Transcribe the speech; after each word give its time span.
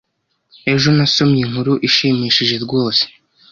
Ejo, 0.71 0.87
nasomye 0.97 1.39
inkuru 1.45 1.73
ishimishije 1.87 2.55
rwose. 2.65 3.03